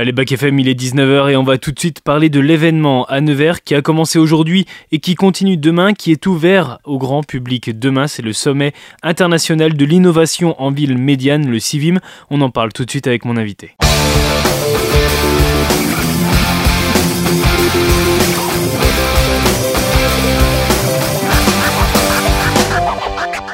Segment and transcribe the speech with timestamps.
[0.00, 3.04] Allez, Bac FM, il est 19h et on va tout de suite parler de l'événement
[3.04, 7.22] à Nevers qui a commencé aujourd'hui et qui continue demain, qui est ouvert au grand
[7.22, 7.78] public.
[7.78, 11.98] Demain, c'est le sommet international de l'innovation en ville médiane, le CIVIM.
[12.30, 13.76] On en parle tout de suite avec mon invité.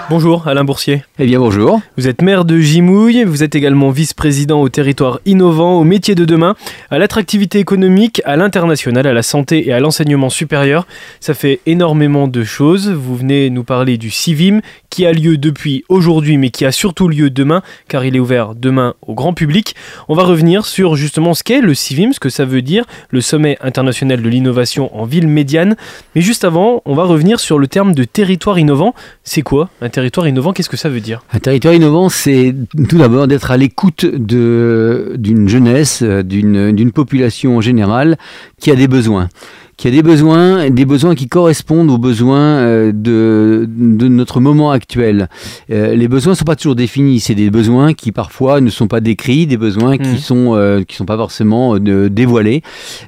[0.08, 1.02] Bonjour Alain Boursier.
[1.18, 1.80] Eh bien bonjour.
[1.96, 6.24] Vous êtes maire de Gimouille, vous êtes également vice-président au territoire innovant, au métier de
[6.24, 6.54] demain,
[6.90, 10.86] à l'attractivité économique, à l'international, à la santé et à l'enseignement supérieur.
[11.18, 12.88] Ça fait énormément de choses.
[12.88, 14.60] Vous venez nous parler du CIVIM
[14.90, 18.54] qui a lieu depuis aujourd'hui mais qui a surtout lieu demain car il est ouvert
[18.54, 19.74] demain au grand public.
[20.08, 23.20] On va revenir sur justement ce qu'est le CIVIM, ce que ça veut dire, le
[23.20, 25.74] sommet international de l'innovation en ville médiane.
[26.14, 28.94] Mais juste avant, on va revenir sur le terme de territoire innovant.
[29.24, 31.22] C'est quoi un territoire innovant, qu'est-ce que ça veut dire?
[31.32, 32.54] Un territoire innovant, c'est
[32.90, 38.18] tout d'abord d'être à l'écoute d'une jeunesse, d'une population en général
[38.60, 39.30] qui a des besoins
[39.76, 44.70] qui a des besoins, des besoins qui correspondent aux besoins euh, de, de notre moment
[44.70, 45.28] actuel.
[45.70, 48.88] Euh, les besoins ne sont pas toujours définis, c'est des besoins qui parfois ne sont
[48.88, 50.18] pas décrits, des besoins qui mmh.
[50.18, 52.62] sont euh, qui sont pas forcément dévoilés,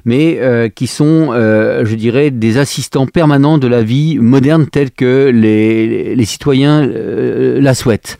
[0.05, 0.39] mais
[0.75, 6.25] qui sont, je dirais, des assistants permanents de la vie moderne telle que les, les
[6.25, 8.17] citoyens la souhaitent.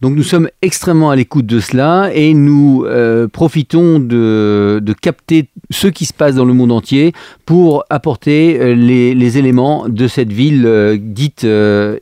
[0.00, 5.48] Donc nous sommes extrêmement à l'écoute de cela et nous euh, profitons de, de, capter
[5.70, 7.12] ce qui se passe dans le monde entier
[7.46, 11.44] pour apporter euh, les, les éléments de cette ville euh, dite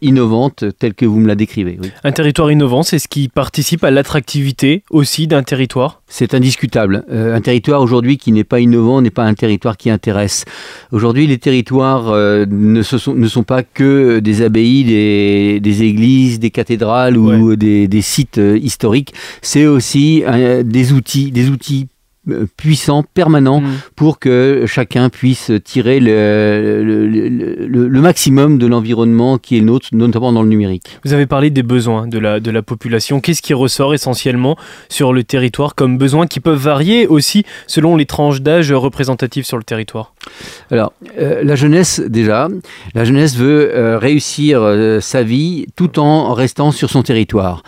[0.03, 1.79] innovante telle que vous me la décrivez.
[2.05, 6.03] Un territoire innovant, c'est ce qui participe à l'attractivité aussi d'un territoire?
[6.07, 7.05] C'est indiscutable.
[7.11, 10.45] un territoire aujourd'hui qui n'est pas innovant n'est pas un territoire qui intéresse.
[10.93, 16.51] Aujourd'hui, les territoires ne, sont, ne sont pas que des abbayes, des, des églises, des
[16.51, 21.89] cathédrales ou des des, sites euh, historiques, c'est aussi euh, des outils, des outils
[22.31, 23.67] euh, puissants, permanents, mm.
[23.95, 26.83] pour que chacun puisse tirer le,
[27.67, 30.99] le, maximum de l'environnement qui est le nôtre, notamment dans le numérique.
[31.05, 33.21] Vous avez parlé des besoins de la, de la population.
[33.21, 34.57] Qu'est-ce qui ressort essentiellement
[34.89, 39.57] sur le territoire comme besoins qui peuvent varier aussi selon les tranches d'âge représentatives sur
[39.57, 40.15] le territoire?
[40.71, 42.49] Alors, la jeunesse, déjà,
[42.95, 47.63] la jeunesse veut réussir sa vie tout en restant sur son territoire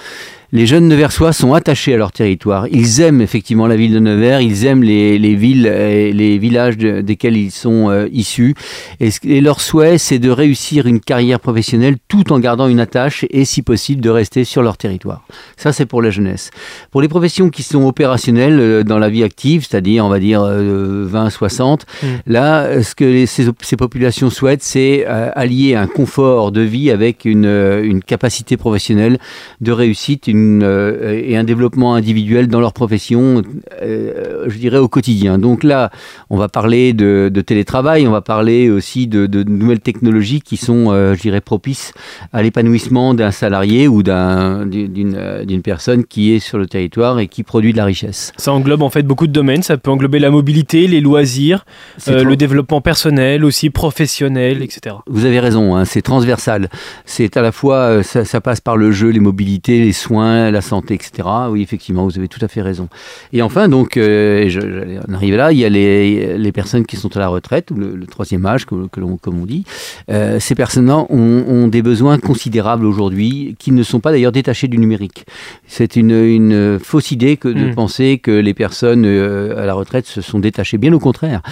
[0.50, 2.66] les jeunes Neversois sont attachés à leur territoire.
[2.69, 7.36] Ils aiment effectivement la ville de Nevers, ils aiment les, villes et les villages desquels
[7.36, 8.54] ils sont euh, issus.
[8.98, 13.44] Et, leur souhait, c'est de réussir une carrière professionnelle tout en gardant une attache et,
[13.44, 15.22] si possible, de rester sur leur territoire.
[15.59, 16.50] Ça, c'est pour la jeunesse.
[16.91, 20.41] Pour les professions qui sont opérationnelles euh, dans la vie active, c'est-à-dire, on va dire,
[20.41, 22.06] 20-60, euh, mmh.
[22.26, 28.03] là, ce que ces, populations souhaitent, c'est allier un confort de vie avec une, une
[28.03, 29.19] capacité professionnelle
[29.60, 33.43] de réussite, une euh, et un développement individuel dans leur profession,
[33.82, 35.38] euh, je dirais au quotidien.
[35.38, 35.91] Donc là,
[36.31, 41.15] on va parler de, télétravail, on va parler aussi de, nouvelles technologies qui sont, euh,
[41.15, 41.93] je dirais, propices
[42.32, 47.72] à l'épanouissement d'un salarié ou d'une personne qui est sur le territoire et qui produit
[47.72, 48.32] de la richesse.
[48.37, 51.65] Ça englobe en fait beaucoup de domaines, ça peut englober la mobilité, les loisirs,
[52.06, 54.97] le développement personnel, aussi professionnel, etc.
[55.06, 56.69] Vous avez raison, hein, c'est transversal.
[57.04, 60.61] C'est à la fois, ça, ça passe par le jeu, les mobilités, les soins, la
[60.61, 61.28] santé, etc.
[61.50, 62.89] Oui, effectivement, vous avez tout à fait raison.
[63.33, 64.61] Et enfin, donc, euh, je,
[65.09, 67.75] on arrive là, il y a les, les, personnes qui sont à la retraite, ou
[67.75, 69.65] le, troisième âge, que, comme on dit.
[70.11, 74.78] Euh, ces personnes-là ont, des besoins considérables aujourd'hui, qui ne sont pas d'ailleurs détachés du
[74.78, 75.27] numérique.
[75.66, 77.75] C'est une, une fausse idée que de hmm.
[77.75, 80.78] penser que les personnes euh, à la retraite se sont détachées.
[80.78, 81.43] Bien au contraire.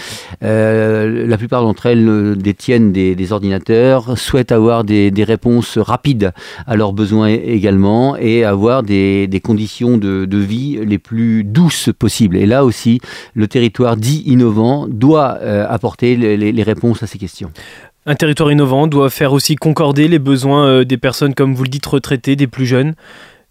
[0.40, 6.32] la plupart d'entre elles détiennent des, des ordinateurs, souhaitent avoir des, des réponses rapides
[6.66, 12.36] à leurs besoins également, et avoir des, conditions de, vie les plus douces possibles.
[12.36, 13.00] Et là aussi,
[13.34, 17.50] le territoire dit innovant doit euh, apporter les, réponses à ces questions.
[18.06, 21.68] Un territoire innovant doit faire aussi concorder les besoins euh, des personnes, comme vous le
[21.68, 22.94] dites, retraitées, des plus jeunes.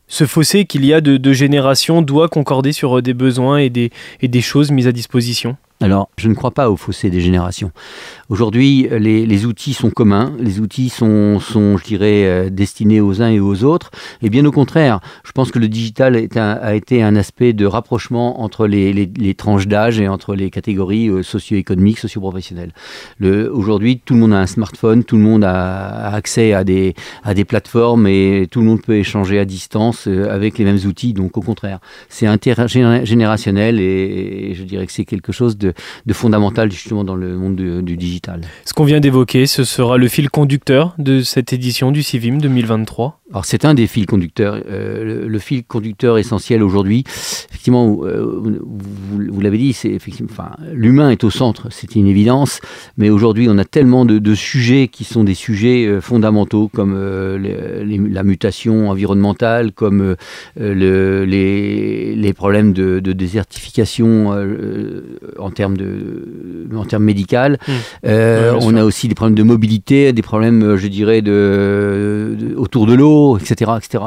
[0.08, 3.92] Ce fossé qu'il y a de, générations doit concorder sur euh, des besoins et des,
[4.22, 5.58] et des choses mises à disposition.
[5.82, 7.72] Alors, je ne crois pas au fossé des générations.
[8.30, 13.42] Aujourd'hui, les, outils sont communs, les outils sont, je dirais, euh, destinés aux uns et
[13.42, 13.92] aux autres.
[14.22, 18.42] Et bien au contraire, je pense que le digital a été un aspect de rapprochement
[18.42, 22.72] entre les, tranches d'âge et entre les catégories euh, socio-économiques, socio-professionnelles.
[23.22, 26.96] Aujourd'hui, tout le monde a un smartphone, tout le monde a accès à des,
[27.26, 30.80] à des plateformes et tout le monde peut échanger à distance euh, avec les mêmes
[30.86, 31.12] outils.
[31.12, 35.65] Donc, au contraire, c'est intergénérationnel et, et je dirais que c'est quelque chose de
[36.06, 38.42] de, fondamental justement dans le monde du, digital.
[38.66, 43.20] Ce qu'on vient d'évoquer, ce sera le fil conducteur de cette édition du CIVIM 2023
[43.32, 44.62] alors c'est un des fils conducteurs.
[44.70, 47.04] Euh, le, fil conducteur essentiel aujourd'hui,
[47.50, 52.62] effectivement, euh, vous, l'avez dit, c'est effectivement, enfin, l'humain est au centre, c'est une évidence.
[52.98, 58.24] Mais aujourd'hui, on a tellement de, sujets qui sont des sujets euh, fondamentaux, comme la
[58.24, 60.16] mutation environnementale, comme
[60.56, 64.34] le, les, problèmes de, désertification
[65.40, 67.58] en termes de, en termes médical.
[67.68, 68.10] Mmh.
[68.62, 73.38] on a aussi des problèmes de mobilité, des problèmes, je dirais, de autour de l'eau
[73.38, 74.04] etc., etc.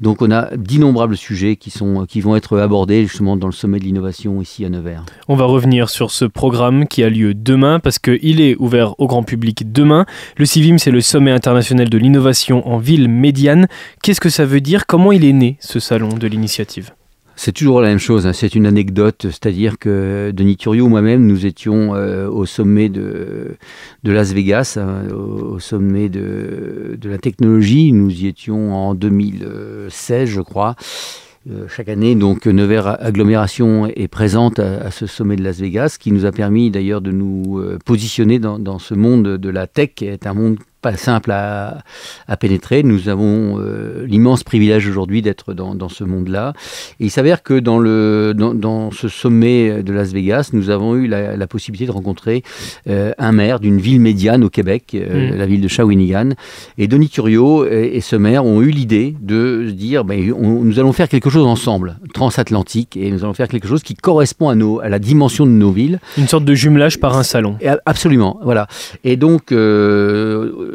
[0.00, 3.78] Donc on a d'innombrables sujets qui, sont, qui vont être abordés justement dans le sommet
[3.78, 5.04] de l'innovation ici à Nevers.
[5.28, 9.06] On va revenir sur ce programme qui a lieu demain parce qu'il est ouvert au
[9.06, 10.06] grand public demain.
[10.36, 13.66] Le CIVIM, c'est le sommet international de l'innovation en ville médiane.
[14.02, 14.86] Qu'est-ce que ça veut dire?
[14.86, 16.90] Comment il est né ce salon de l'initiative?
[17.36, 18.32] C'est toujours la même chose, hein.
[18.32, 23.56] c'est une anecdote, c'est-à-dire que Denis Thurio, moi-même, nous étions euh, au sommet de,
[24.04, 30.76] Las Vegas, hein, au, sommet de, la technologie, nous y étions en 2016, je crois.
[31.50, 36.12] Euh, chaque année, donc Nevers Agglomération est présente à, ce sommet de Las Vegas, qui
[36.12, 40.06] nous a permis d'ailleurs de nous euh, positionner dans, ce monde de la tech, qui
[40.06, 41.82] est un monde pas simple à,
[42.40, 42.82] pénétrer.
[42.82, 46.54] Nous avons euh, l'immense privilège aujourd'hui d'être dans, ce monde-là.
[46.98, 51.06] Et il s'avère que dans, le, dans, ce sommet de Las Vegas, nous avons eu
[51.06, 52.42] la, possibilité de rencontrer
[52.88, 55.36] euh, un maire d'une ville médiane au Québec, euh, mm.
[55.36, 56.30] la ville de Shawinigan.
[56.78, 61.08] Et Denis Thurio et, ce maire ont eu l'idée de dire ben, nous allons faire
[61.08, 64.88] quelque chose ensemble, transatlantique, et nous allons faire quelque chose qui correspond à, nos, à
[64.88, 66.00] la dimension de nos villes.
[66.18, 67.56] Une sorte de jumelage par un salon.
[67.86, 68.66] absolument, voilà.
[69.04, 69.52] Et donc,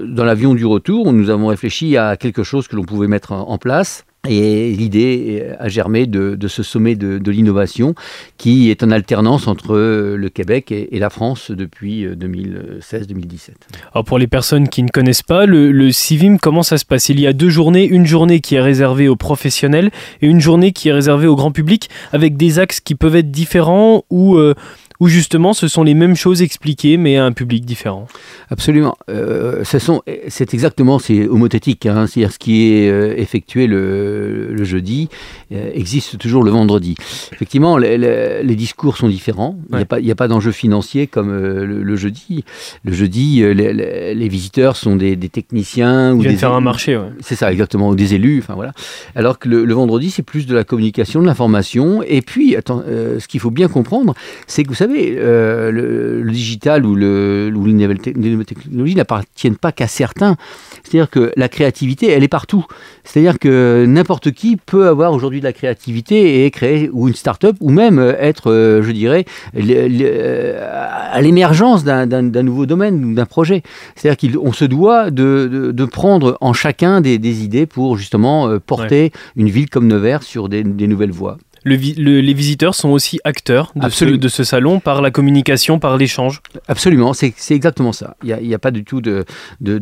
[0.04, 3.58] dans l'avion du retour, nous avons réfléchi à quelque chose que l'on pouvait mettre en
[3.58, 4.06] place.
[4.30, 7.96] Et l'idée a germé de, ce sommet de, l'innovation
[8.38, 13.52] qui est en alternance entre le Québec et, la France depuis 2016-2017.
[13.94, 17.10] Alors pour les personnes qui ne connaissent pas, le, CIVIM, comment ça se passe?
[17.10, 19.92] Il y a deux journées, une journée qui est réservée aux professionnels
[20.22, 23.32] et une journée qui est réservée au grand public avec des axes qui peuvent être
[23.32, 24.38] différents ou...
[24.38, 24.56] Euh,
[25.00, 28.08] ou justement ce sont les mêmes choses expliquées mais à un public différent
[28.50, 28.98] Absolument.
[29.10, 35.10] Euh, c'est exactement, c'est homothétique, hein, c'est-à-dire ce qui est euh, effectué le, le jeudi
[35.52, 36.96] euh, existe toujours le vendredi.
[37.34, 39.58] Effectivement, les, discours sont différents.
[39.72, 42.44] Il n'y a pas, d'enjeu financier comme le, jeudi.
[42.84, 46.12] Le jeudi, les, visiteurs sont des, techniciens.
[46.12, 47.00] Ils ou viennent faire un marché.
[47.20, 48.40] C'est ça, exactement, ou des élus.
[48.42, 48.72] Enfin voilà.
[49.16, 52.02] Alors que le, vendredi, c'est plus de la communication, de l'information.
[52.02, 54.16] Et puis, attends, ce qu'il faut bien comprendre,
[54.48, 59.72] c'est que vous savez savez, euh, le, digital ou, le, les nouvelles technologies n'appartiennent pas
[59.72, 60.36] qu'à certains.
[60.84, 62.66] C'est-à-dire que la créativité, elle est partout.
[63.04, 67.56] C'est-à-dire que n'importe qui peut avoir aujourd'hui de la créativité et créer ou une start-up
[67.60, 69.26] ou même être, euh, je dirais,
[69.56, 73.64] à l'émergence d'un nouveau domaine ou d'un projet.
[73.96, 79.50] C'est-à-dire qu'on se doit de, prendre en chacun des, idées pour justement euh, porter une
[79.50, 81.38] ville comme Nevers sur des nouvelles voies
[81.76, 86.42] les visiteurs sont aussi acteurs de ce, salon par la communication, par l'échange.
[86.68, 88.16] Absolument, c'est exactement ça.
[88.24, 89.26] Il n'y a, pas du tout de,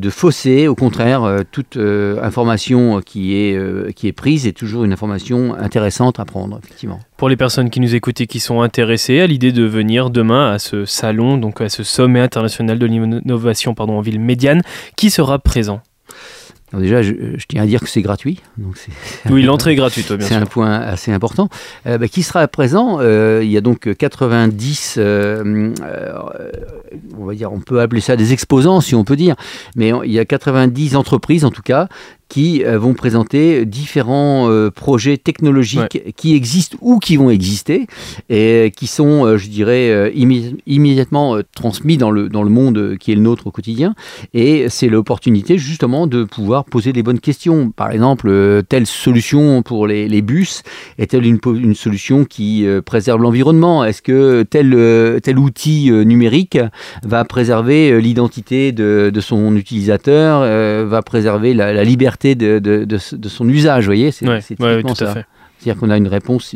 [0.10, 0.68] fossé.
[0.68, 4.94] Au contraire, euh, toute euh, information qui est, euh, qui est prise est toujours une
[4.94, 7.00] information intéressante à prendre, effectivement.
[7.18, 10.52] Pour les personnes qui nous écoutent et qui sont intéressées à l'idée de venir demain
[10.52, 14.62] à ce salon, donc à ce sommet international de l'innovation en ville médiane,
[14.96, 15.82] qui sera présent?
[16.80, 17.14] Déjà, je,
[17.48, 18.42] tiens à dire que c'est gratuit.
[18.58, 18.78] Donc
[19.30, 21.50] oui, l'entrée est gratuite, bien C'est un point assez important.
[21.86, 25.74] Euh, bah, qui sera présent euh, Il y a donc 90, euh,
[27.18, 29.36] on va dire, on peut appeler ça des exposants, si on peut dire,
[29.76, 31.88] mais il y a 90 entreprises, en tout cas,
[32.28, 37.88] qui euh, vont présenter différents euh, projets technologiques qui existent ou qui vont exister
[38.30, 40.12] et qui sont, euh, je dirais,
[40.66, 43.96] immédiatement transmis dans le, dans le monde qui est le nôtre au quotidien.
[44.34, 47.70] Et c'est l'opportunité justement de pouvoir poser des bonnes questions.
[47.70, 50.64] Par exemple, telle solution pour les, les bus
[50.98, 53.84] est-elle une, une, solution qui préserve l'environnement?
[53.84, 56.58] Est-ce que tel, tel outil numérique
[57.04, 60.42] va préserver l'identité de, de, son utilisateur,
[60.86, 64.26] va préserver la, la liberté de, de, de, son usage, vous voyez C'est
[64.96, 65.14] ça.
[65.60, 66.56] C'est-à-dire qu'on a une réponse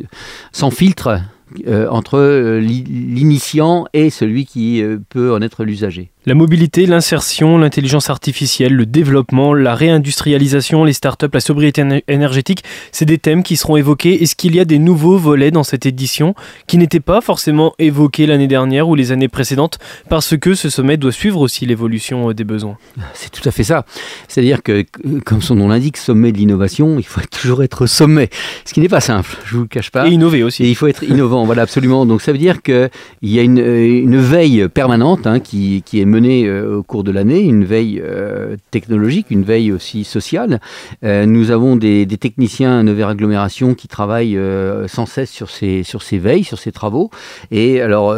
[0.52, 1.22] sans filtre
[1.68, 6.12] euh, entre euh, l'initiant et celui qui euh, peut en être l'usager.
[6.26, 13.06] La mobilité, l'insertion, l'intelligence artificielle, le développement, la réindustrialisation, les startups, la sobriété énergétique, c'est
[13.06, 14.22] des thèmes qui seront évoqués.
[14.22, 16.36] Est-ce qu'il y a des nouveaux volets dans cette édition
[16.68, 20.98] qui n'étaient pas forcément évoqués l'année dernière ou les années précédentes parce que ce sommet
[20.98, 22.78] doit suivre aussi l'évolution euh, des besoins?
[23.14, 23.86] C'est tout à fait ça.
[24.28, 24.86] C'est-à-dire que,
[25.24, 28.30] comme son nom l'indique, sommet de l'innovation, il faut toujours être sommet,
[28.66, 30.06] ce qui n'est pas simple, je ne vous le cache pas.
[30.06, 30.66] Et innover aussi.
[30.66, 32.06] Et il faut être innovant, voilà, absolument.
[32.06, 32.90] Donc ça veut dire qu'il
[33.22, 37.12] y a une, une veille permanente hein, qui, qui est menée euh, au cours de
[37.12, 40.60] l'année, une veille euh, technologique, une veille aussi sociale.
[41.04, 44.38] Euh, nous avons des, techniciens Nevers Agglomération qui travaillent
[44.88, 47.10] sans cesse sur ces, sur ces veilles, sur ces travaux.
[47.50, 48.14] Et alors,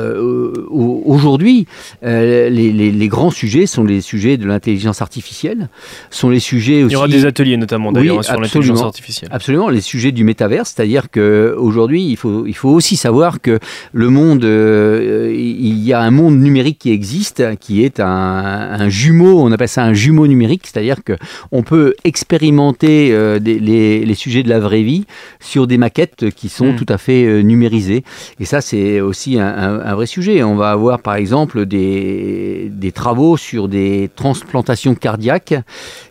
[0.71, 1.67] aujourd'hui,
[2.01, 5.69] les, les, grands sujets sont les sujets de l'intelligence artificielle,
[6.09, 6.93] sont les sujets aussi...
[6.93, 9.29] Il y aura des ateliers notamment d'ailleurs sur l'intelligence artificielle.
[9.31, 13.59] Absolument, les sujets du métavers, c'est-à-dire qu'aujourd'hui, il faut, il faut aussi savoir que
[13.93, 15.50] le monde, il
[15.91, 19.83] y a un monde numérique qui existe, qui est un un, jumeau, on appelle ça
[19.83, 25.05] un jumeau numérique, c'est-à-dire qu'on peut expérimenter euh, les, sujets de la vraie vie
[25.39, 26.75] sur des maquettes qui sont hmm.
[26.75, 28.03] tout à fait euh, numérisées.
[28.39, 30.43] Et ça, c'est aussi un, vrai sujet.
[30.43, 35.53] On va avoir par exemple des, des travaux sur des transplantations cardiaques.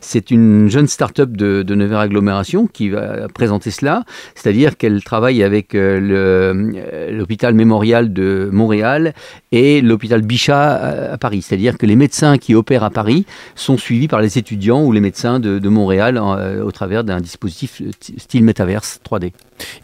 [0.00, 5.42] C'est une jeune start-up de, de Nevers Agglomération qui va présenter cela, c'est-à-dire qu'elle travaille
[5.42, 9.14] avec euh, l'hôpital mémorial de Montréal
[9.52, 11.43] et l'hôpital Bichat à Paris.
[11.43, 15.00] C'est-à-dire que les médecins qui opèrent à Paris sont suivis par les étudiants ou les
[15.00, 17.81] médecins de, Montréal euh, au travers d'un dispositif
[18.19, 19.33] style Metaverse 3D.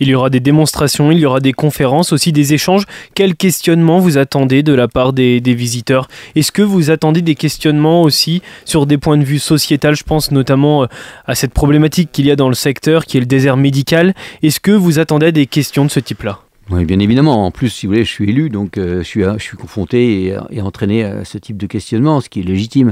[0.01, 2.85] Il y aura des démonstrations, il y aura des conférences, aussi des échanges.
[3.15, 6.09] Quels questionnements vous attendez de la part des, visiteurs?
[6.35, 9.95] Est-ce que vous attendez des questionnements aussi sur des points de vue sociétal?
[9.95, 10.87] Je pense notamment euh,
[11.27, 14.15] à cette problématique qu'il y a dans le secteur qui est le désert médical.
[14.43, 16.46] Est-ce que vous attendez des questions de ce type-là?
[16.71, 17.47] Oui, bien évidemment.
[17.47, 20.35] En plus, si vous voulez, je suis élu, donc euh, je, suis, je suis confronté
[20.51, 22.89] et, entraîné à ce type de questionnement, ce qui est légitime.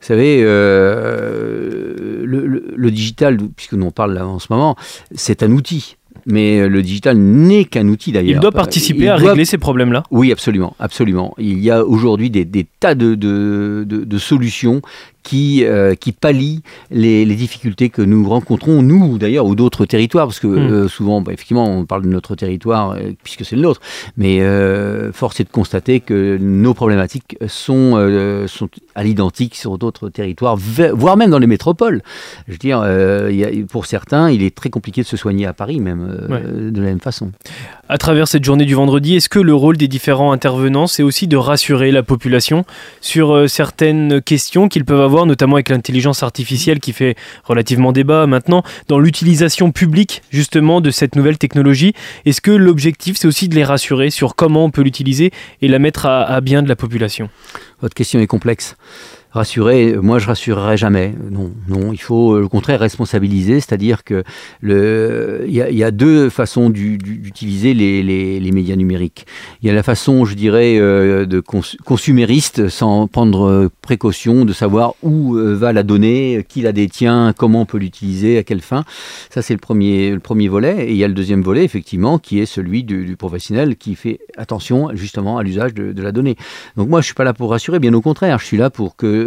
[0.00, 4.76] Vous savez, euh, le, digital, puisque nous en parle là en ce moment,
[5.14, 5.96] c'est un outil.
[6.26, 8.36] Mais le digital n'est qu'un outil d'ailleurs.
[8.36, 10.02] Il doit participer à régler ces problèmes-là?
[10.10, 11.34] Oui, absolument, absolument.
[11.38, 14.82] Il y a aujourd'hui des, tas de, de, de, solutions
[15.22, 20.40] qui, euh, qui pallie les, difficultés que nous rencontrons, nous d'ailleurs, ou d'autres territoires, parce
[20.40, 20.72] que hmm.
[20.72, 23.80] euh, souvent, bah, effectivement, on parle de notre territoire euh, puisque c'est le nôtre,
[24.16, 24.38] mais
[25.12, 31.16] force est de constater que nos problématiques sont, sont à l'identique sur d'autres territoires, voire
[31.16, 32.02] même dans les métropoles.
[32.46, 32.84] Je veux dire,
[33.68, 37.00] pour certains, il est très compliqué de se soigner à Paris, même de la même
[37.00, 37.32] façon.
[37.88, 41.26] À travers cette journée du vendredi, est-ce que le rôle des différents intervenants, c'est aussi
[41.26, 42.64] de rassurer la population
[43.00, 48.62] sur certaines questions qu'ils peuvent avoir notamment avec l'intelligence artificielle qui fait relativement débat maintenant,
[48.88, 51.94] dans l'utilisation publique justement de cette nouvelle technologie.
[52.24, 55.30] Est-ce que l'objectif, c'est aussi de les rassurer sur comment on peut l'utiliser
[55.62, 57.28] et la mettre à bien de la population?
[57.80, 58.76] Votre question est complexe
[59.30, 61.14] rassurer, moi je rassurerai jamais.
[61.30, 64.24] Non, non, il faut au contraire responsabiliser, c'est-à-dire que
[64.62, 69.26] il y, a deux façons d'utiliser les, les, médias numériques.
[69.62, 74.94] Il y a la façon, je dirais, euh, de consumériste, sans prendre précaution, de savoir
[75.02, 78.84] où euh, va la donnée, qui la détient, comment on peut l'utiliser, à quelle fin.
[79.30, 80.86] Ça c'est le premier, le premier volet.
[80.88, 84.20] Et il y a le deuxième volet, effectivement, qui est celui du, professionnel qui fait
[84.36, 86.36] attention justement à l'usage de, de la donnée.
[86.76, 88.96] Donc moi je suis pas là pour rassurer, bien au contraire, je suis là pour
[88.96, 89.17] que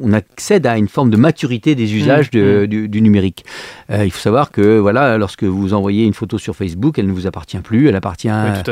[0.00, 2.66] on accède à une forme de maturité des usages mmh, mmh.
[2.66, 3.44] du, numérique.
[3.90, 7.12] Euh, il faut savoir que voilà, lorsque vous envoyez une photo sur Facebook, elle ne
[7.12, 8.62] vous appartient plus, elle appartient à,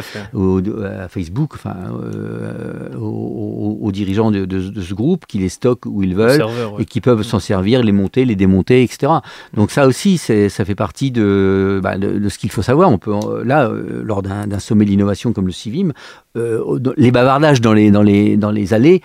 [1.09, 1.77] Facebook, enfin,
[2.15, 6.45] euh, aux, dirigeants de, ce groupe qui les stockent où ils veulent
[6.79, 9.13] et qui peuvent s'en servir, les monter, les démonter, etc.
[9.55, 12.91] Donc ça aussi, ça fait partie de, bah, de, ce qu'il faut savoir.
[12.91, 13.15] On peut
[13.45, 15.93] là, euh, lors d'un sommet d'innovation comme le CIVIM,
[16.37, 19.03] euh, les bavardages dans les, dans les, dans les allées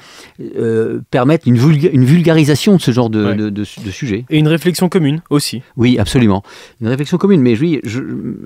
[1.09, 4.25] permettent une, une, vulgarisation de ce genre de, de, sujet.
[4.29, 5.61] Et une réflexion commune aussi.
[5.77, 6.43] Oui, absolument.
[6.81, 7.41] Une réflexion commune.
[7.41, 8.01] Mais oui, je,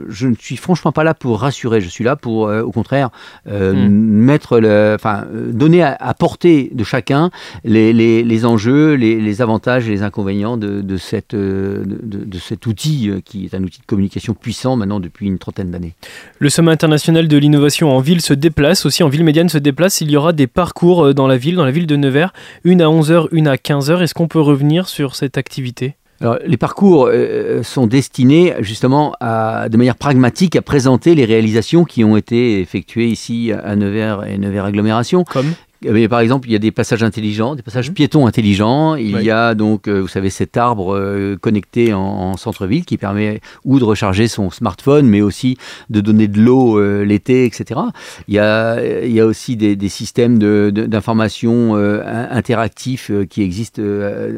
[0.10, 1.82] je ne suis franchement pas là pour rassurer.
[1.82, 3.10] Je suis là pour, euh, au contraire,
[3.46, 3.88] hmm.
[3.88, 7.30] mettre le, enfin, donner à, portée de chacun
[7.64, 12.66] les, les, les enjeux, les, les, avantages et les inconvénients de, de cette, de, cet
[12.66, 15.94] outil qui est un outil de communication puissant maintenant depuis une trentaine d'années.
[16.40, 20.02] Le Sommet international de l'innovation en ville se déplace aussi en ville médiane se déplace.
[20.02, 22.82] Il y aura des parcours euh, dans la ville, dans la ville de Nevers, une
[22.82, 24.02] à 11h, une à 15h.
[24.02, 25.96] Est-ce qu'on peut revenir sur cette activité?
[26.22, 31.84] Alors, les parcours euh, sont destinés justement à, de manière pragmatique à présenter les réalisations
[31.84, 35.24] qui ont été effectuées ici à Nevers et Nevers Agglomération.
[35.26, 35.54] Comme?
[35.82, 38.96] Mais par exemple, il y a des passages intelligents, des passages piétons intelligents.
[38.96, 43.84] Il y a donc, vous savez, cet arbre connecté en, centre-ville qui permet ou de
[43.84, 45.58] recharger son smartphone, mais aussi
[45.90, 47.80] de donner de l'eau l'été, etc.
[48.28, 53.82] Il y a, il y a aussi des, des systèmes d'information interactifs qui existent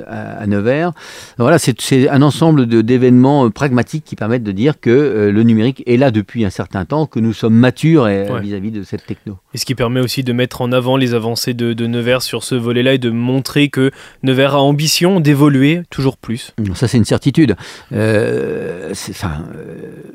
[0.07, 0.91] à, à Nevers.
[1.37, 6.11] Voilà, c'est un ensemble d'événements pragmatiques qui permettent de dire que le numérique est là
[6.11, 9.37] depuis un certain temps, que nous sommes matures vis-à-vis de cette techno.
[9.53, 12.93] Et ce qui permet aussi de mettre en avant les de, Nevers sur ce volet-là
[12.93, 13.91] et de montrer que
[14.23, 16.53] Nevers a ambition d'évoluer toujours plus.
[16.75, 17.55] Ça, c'est une certitude.
[17.93, 19.27] Euh, euh,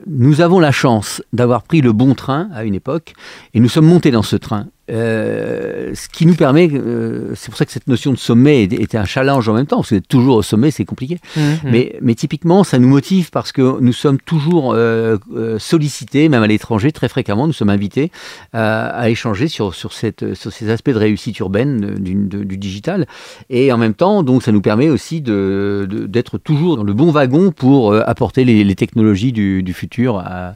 [0.06, 3.14] nous avons la chance d'avoir pris le bon train à une époque
[3.54, 4.66] et nous sommes montés dans ce train.
[4.92, 8.98] Euh, ce qui nous permet, euh, c'est pour ça que cette notion de sommet était
[8.98, 11.18] un challenge en même temps, parce que toujours au sommet, c'est compliqué.
[11.36, 11.56] Mmh, mmh.
[11.64, 15.16] Mais, mais, typiquement, ça nous motive parce que nous sommes toujours euh,
[15.58, 18.10] sollicités, même à l'étranger, très fréquemment, nous sommes invités
[18.52, 23.06] à, échanger sur, sur, cette, sur, ces aspects de réussite urbaine du, du, digital.
[23.50, 27.10] Et en même temps, donc, ça nous permet aussi d'être de, toujours dans le bon
[27.10, 30.54] wagon pour apporter les, les technologies du, du futur à,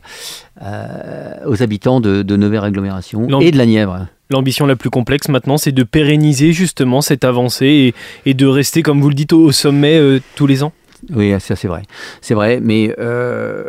[1.46, 4.06] aux habitants de, de Nevers Agglomération et de la Nièvre.
[4.30, 9.00] L'ambition la plus complexe maintenant, c'est de pérenniser justement cette avancée et, de rester, comme
[9.00, 10.72] vous le dites, au, sommet euh, tous les ans?
[11.14, 11.82] Oui, ça c'est vrai.
[12.20, 13.64] C'est vrai, mais euh,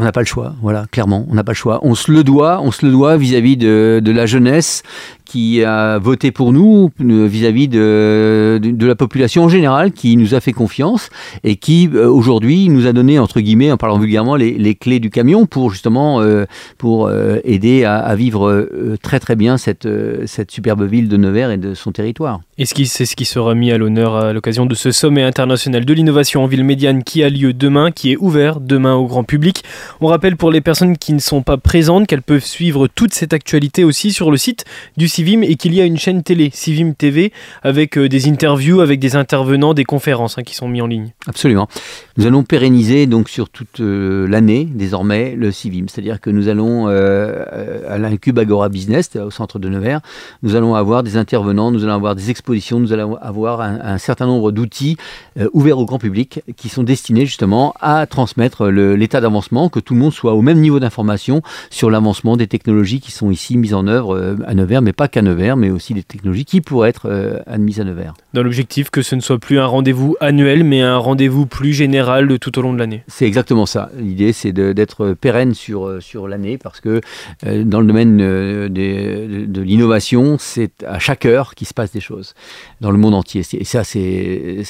[0.00, 1.78] on n'a pas le choix, voilà, clairement, on n'a pas le choix.
[1.82, 4.82] On se le doit, on se le doit vis-à-vis de, la jeunesse
[5.26, 10.40] qui a voté pour nous euh, vis-à-vis de, la population en général, qui nous a
[10.40, 11.10] fait confiance
[11.44, 15.10] et qui euh, aujourd'hui nous a donné, entre guillemets, en parlant vulgairement, les, clés du
[15.10, 16.46] camion pour justement euh,
[16.78, 17.10] pour
[17.44, 18.68] aider à, à vivre
[19.02, 19.86] très très bien cette,
[20.26, 22.40] cette superbe ville de Nevers et de son territoire.
[22.58, 25.94] Et c'est ce qui sera mis à l'honneur à l'occasion de ce sommet international de
[25.94, 29.64] l'innovation en ville médiane qui a lieu demain, qui est ouvert demain au grand public.
[30.00, 33.32] On rappelle pour les personnes qui ne sont pas présentes qu'elles peuvent suivre toute cette
[33.32, 34.64] actualité aussi sur le site
[34.96, 37.32] du site et qu'il y a une chaîne télé, Civim TV,
[37.62, 41.12] avec euh, des interviews, avec des intervenants, des conférences hein, qui sont mis en ligne.
[41.26, 41.68] Absolument.
[42.16, 46.88] Nous allons pérenniser donc sur toute euh, l'année désormais le Civim, c'est-à-dire que nous allons
[46.88, 47.44] euh,
[47.88, 50.00] à l'Incube Agora Business au centre de Nevers,
[50.42, 54.26] nous allons avoir des intervenants, nous allons avoir des expositions, nous allons avoir un, certain
[54.26, 54.96] nombre d'outils
[55.52, 60.00] ouverts au grand public qui sont destinés justement à transmettre l'état d'avancement, que tout le
[60.00, 63.86] monde soit au même niveau d'information sur l'avancement des technologies qui sont ici mises en
[63.86, 67.38] œuvre à Nevers, mais pas qu'à Nevers, mais aussi des technologies qui pourraient être euh,
[67.46, 68.14] admises à Nevers.
[68.34, 72.28] Dans l'objectif que ce ne soit plus un rendez-vous annuel, mais un rendez-vous plus général
[72.28, 73.02] de tout au long de l'année.
[73.08, 73.90] C'est exactement ça.
[73.98, 77.00] L'idée, c'est d'être pérenne sur, euh, sur l'année, parce que
[77.46, 82.00] euh, dans le domaine de, de l'innovation, c'est à chaque heure qu'il se passe des
[82.00, 82.34] choses,
[82.80, 83.42] dans le monde entier.
[83.52, 84.62] Et ça, c'est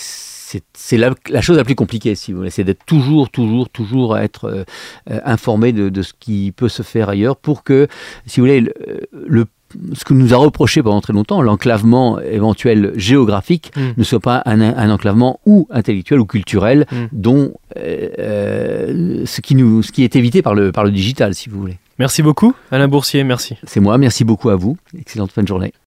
[0.72, 2.50] c'est la, la, chose la plus compliquée, si vous voulez.
[2.50, 4.64] C'est d'être toujours, toujours, toujours être
[5.06, 7.88] informé de, de, ce qui peut se faire ailleurs pour que,
[8.26, 8.72] si vous voulez, le,
[9.26, 9.46] le
[9.94, 13.90] ce que nous a reproché pendant très longtemps, l'enclavement éventuel géographique, mm.
[13.96, 16.96] ne soit pas un, enclavement ou intellectuel ou culturel, mm.
[17.12, 21.34] dont euh, euh, ce, qui nous, ce qui est évité par le, par le digital,
[21.34, 21.78] si vous voulez.
[21.98, 23.56] Merci beaucoup, Alain Boursier, merci.
[23.64, 24.76] C'est moi, merci beaucoup à vous.
[24.98, 25.72] Excellente fin de journée.